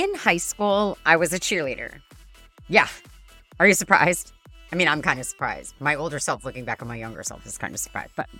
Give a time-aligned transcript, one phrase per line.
[0.00, 2.00] In high school, I was a cheerleader.
[2.68, 2.88] Yeah.
[3.58, 4.32] Are you surprised?
[4.72, 5.74] I mean, I'm kind of surprised.
[5.78, 8.12] My older self looking back on my younger self is kind of surprised.
[8.16, 8.30] But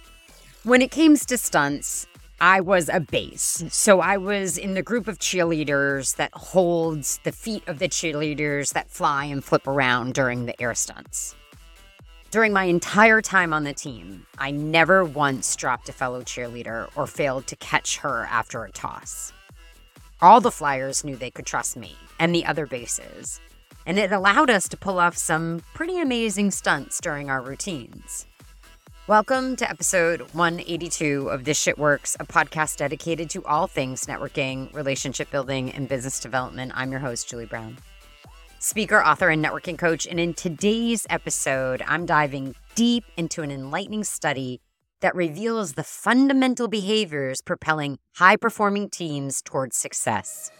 [0.62, 2.06] when it came to stunts,
[2.40, 3.62] I was a base.
[3.68, 8.72] So I was in the group of cheerleaders that holds the feet of the cheerleaders
[8.72, 11.36] that fly and flip around during the air stunts.
[12.30, 17.06] During my entire time on the team, I never once dropped a fellow cheerleader or
[17.06, 19.34] failed to catch her after a toss.
[20.22, 23.40] All the flyers knew they could trust me and the other bases,
[23.86, 28.26] and it allowed us to pull off some pretty amazing stunts during our routines.
[29.06, 34.70] Welcome to episode 182 of This Shit Works, a podcast dedicated to all things networking,
[34.74, 36.72] relationship building, and business development.
[36.74, 37.78] I'm your host, Julie Brown
[38.58, 40.06] speaker, author, and networking coach.
[40.06, 44.60] And in today's episode, I'm diving deep into an enlightening study
[45.00, 50.50] that reveals the fundamental behaviors propelling high performing teams towards success.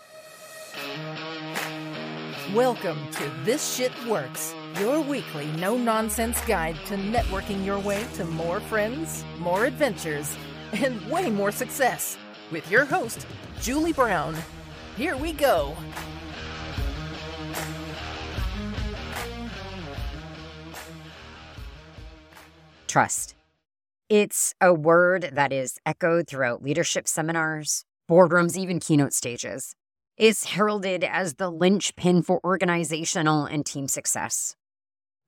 [2.55, 8.25] Welcome to This Shit Works, your weekly no nonsense guide to networking your way to
[8.25, 10.37] more friends, more adventures,
[10.73, 12.19] and way more success
[12.51, 13.27] with your host,
[13.61, 14.37] Julie Brown.
[14.97, 15.77] Here we go.
[22.91, 23.40] trust.
[24.11, 29.77] It's a word that is echoed throughout leadership seminars, boardrooms, even keynote stages.
[30.17, 34.57] It's heralded as the linchpin for organizational and team success.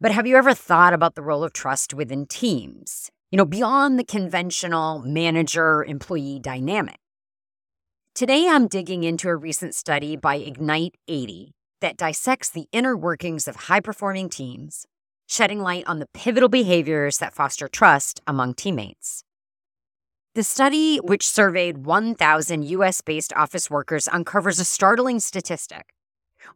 [0.01, 3.09] But have you ever thought about the role of trust within teams?
[3.31, 6.99] You know, beyond the conventional manager employee dynamic.
[8.17, 13.47] Today, I'm digging into a recent study by Ignite 80 that dissects the inner workings
[13.47, 14.87] of high performing teams
[15.33, 19.25] shedding light on the pivotal behaviors that foster trust among teammates.
[20.35, 25.95] The study, which surveyed 1,000 US based office workers, uncovers a startling statistic.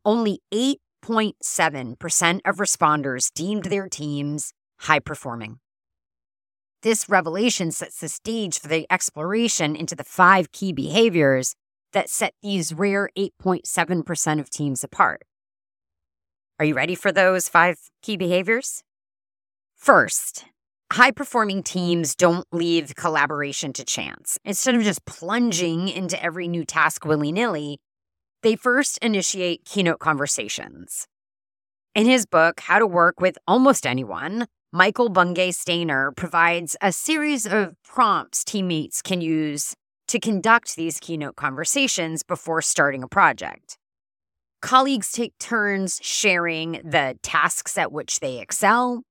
[0.05, 5.59] Only 8.7% of responders deemed their teams high performing.
[6.83, 11.55] This revelation sets the stage for the exploration into the five key behaviors
[11.93, 15.23] that set these rare 8.7% of teams apart.
[16.59, 18.83] Are you ready for those five key behaviors?
[19.75, 20.47] First,
[20.91, 24.39] high performing teams don't leave collaboration to chance.
[24.43, 27.79] Instead of just plunging into every new task willy nilly,
[28.43, 31.07] they first initiate keynote conversations.
[31.95, 37.45] In his book, How to Work with Almost Anyone, Michael Bungay Stanier provides a series
[37.45, 39.75] of prompts teammates can use
[40.09, 43.77] to conduct these keynote conversations before starting a project.
[44.67, 49.05] Colleagues take turns sharing the tasks at which they excel,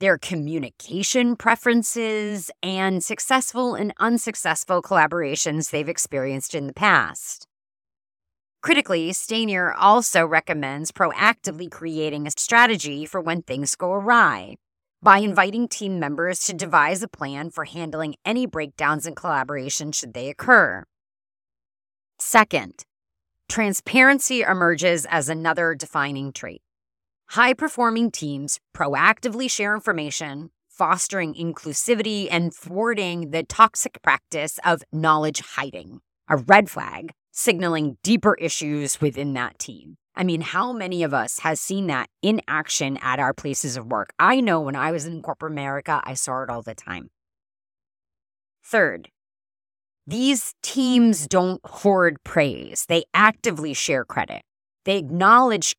[0.00, 7.46] their communication preferences, and successful and unsuccessful collaborations they've experienced in the past.
[8.62, 14.54] Critically, Stanier also recommends proactively creating a strategy for when things go awry
[15.02, 20.14] by inviting team members to devise a plan for handling any breakdowns in collaboration should
[20.14, 20.84] they occur.
[22.18, 22.86] Second,
[23.52, 26.62] Transparency emerges as another defining trait.
[27.32, 35.42] High performing teams proactively share information, fostering inclusivity and thwarting the toxic practice of knowledge
[35.42, 39.96] hiding, a red flag signaling deeper issues within that team.
[40.16, 43.84] I mean, how many of us has seen that in action at our places of
[43.84, 44.14] work?
[44.18, 47.10] I know when I was in corporate America, I saw it all the time.
[48.64, 49.10] Third,
[50.06, 54.42] these teams don't hoard praise, they actively share credit.
[54.84, 55.76] They acknowledge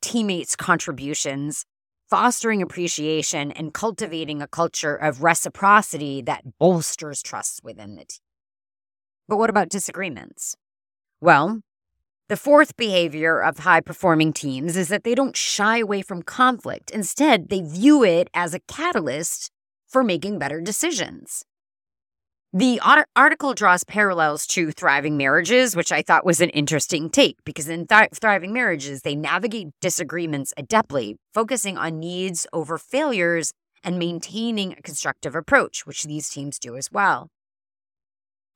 [0.00, 1.64] teammates' contributions,
[2.08, 8.20] fostering appreciation and cultivating a culture of reciprocity that bolsters trust within the team.
[9.28, 10.56] But what about disagreements?
[11.20, 11.60] Well,
[12.28, 16.90] the fourth behavior of high performing teams is that they don't shy away from conflict.
[16.90, 19.50] Instead, they view it as a catalyst
[19.86, 21.44] for making better decisions.
[22.56, 22.80] The
[23.14, 27.86] article draws parallels to thriving marriages, which I thought was an interesting take because in
[27.86, 33.52] th- thriving marriages, they navigate disagreements adeptly, focusing on needs over failures
[33.84, 37.28] and maintaining a constructive approach, which these teams do as well.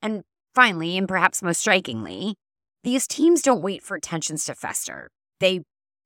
[0.01, 0.23] And
[0.55, 2.37] finally, and perhaps most strikingly,
[2.83, 5.11] these teams don't wait for tensions to fester,
[5.41, 5.61] they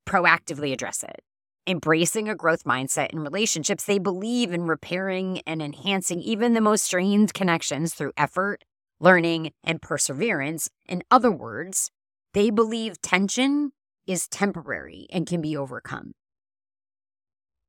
[0.04, 1.20] proactively address it
[1.66, 6.84] embracing a growth mindset in relationships, they believe in repairing and enhancing even the most
[6.84, 8.64] strained connections through effort,
[9.00, 10.68] learning, and perseverance.
[10.86, 11.90] In other words,
[12.32, 13.72] they believe tension
[14.06, 16.12] is temporary and can be overcome.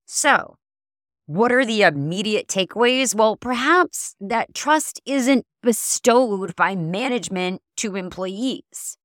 [0.06, 0.58] So,
[1.28, 3.16] what are the immediate takeaways?
[3.16, 8.98] Well, perhaps that trust isn't bestowed by management to employees.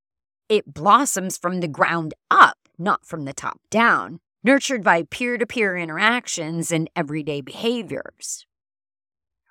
[0.49, 5.47] It blossoms from the ground up, not from the top down, nurtured by peer to
[5.47, 8.47] peer interactions and everyday behaviors.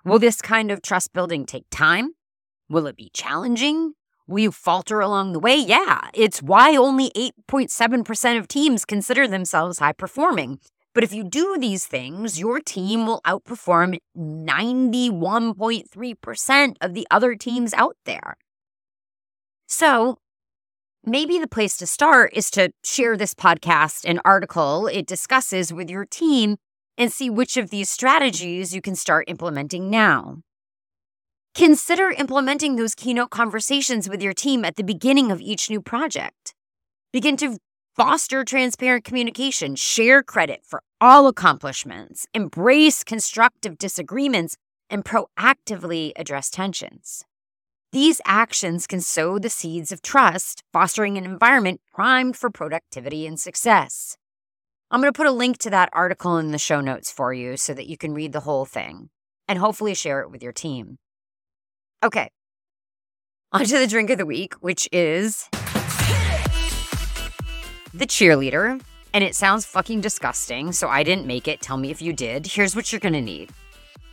[0.03, 2.13] Will this kind of trust building take time?
[2.69, 3.94] Will it be challenging?
[4.27, 5.56] Will you falter along the way?
[5.56, 7.12] Yeah, it's why only
[7.50, 10.59] 8.7% of teams consider themselves high performing.
[10.94, 17.74] But if you do these things, your team will outperform 91.3% of the other teams
[17.74, 18.38] out there.
[19.68, 20.18] So,
[21.06, 25.90] maybe the place to start is to share this podcast and article it discusses with
[25.90, 26.57] your team
[26.98, 30.40] and see which of these strategies you can start implementing now.
[31.56, 36.54] Consider implementing those keynote conversations with your team at the beginning of each new project.
[37.12, 37.57] Begin to
[37.95, 44.56] foster transparent communication, share credit for all accomplishments, embrace constructive disagreements,
[44.90, 47.25] and proactively address tensions.
[47.91, 53.39] These actions can sow the seeds of trust, fostering an environment primed for productivity and
[53.39, 54.15] success.
[54.91, 57.57] I'm going to put a link to that article in the show notes for you
[57.57, 59.09] so that you can read the whole thing
[59.47, 60.97] and hopefully share it with your team.
[62.03, 62.30] Okay,
[63.51, 65.50] on to the drink of the week, which is
[67.92, 68.80] the cheerleader.
[69.12, 71.62] And it sounds fucking disgusting, so I didn't make it.
[71.62, 72.45] Tell me if you did.
[72.45, 73.50] Here's what you're gonna need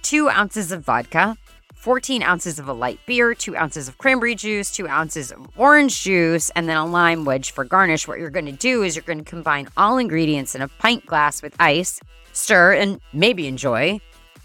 [0.00, 1.36] two ounces of vodka,
[1.76, 6.02] 14 ounces of a light beer, two ounces of cranberry juice, two ounces of orange
[6.02, 8.08] juice, and then a lime wedge for garnish.
[8.08, 11.06] What you're going to do is you're going to combine all ingredients in a pint
[11.06, 12.00] glass with ice,
[12.32, 14.00] stir, and maybe enjoy.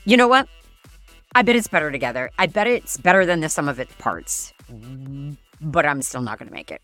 [0.06, 0.48] You know what?
[1.34, 2.30] I bet it's better together.
[2.38, 4.54] I bet it's better than the sum of its parts,
[5.62, 6.82] but I'm still not going to make it.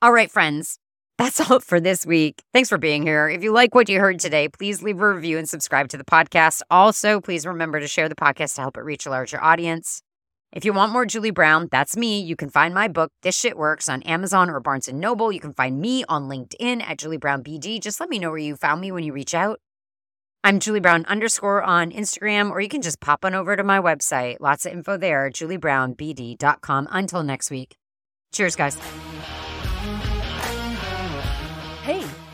[0.00, 0.78] All right, friends.
[1.18, 2.42] That's all for this week.
[2.52, 3.28] Thanks for being here.
[3.28, 6.04] If you like what you heard today, please leave a review and subscribe to the
[6.04, 6.62] podcast.
[6.70, 10.02] Also, please remember to share the podcast to help it reach a larger audience.
[10.52, 12.20] If you want more Julie Brown, that's me.
[12.20, 15.32] You can find my book, This Shit Works, on Amazon or Barnes & Noble.
[15.32, 17.80] You can find me on LinkedIn at Julie Brown BD.
[17.80, 19.60] Just let me know where you found me when you reach out.
[20.44, 23.80] I'm Julie Brown underscore on Instagram, or you can just pop on over to my
[23.80, 24.36] website.
[24.38, 26.88] Lots of info there, juliebrownbd.com.
[26.90, 27.76] Until next week.
[28.32, 28.76] Cheers, guys.